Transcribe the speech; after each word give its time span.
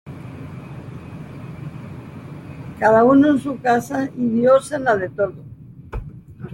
Cada 2.79 3.03
uno 3.03 3.27
en 3.29 3.37
su 3.39 3.61
casa, 3.61 4.09
y 4.17 4.29
Dios 4.29 4.71
en 4.71 4.85
la 4.85 4.97
de 4.97 5.09
todos. 5.09 5.45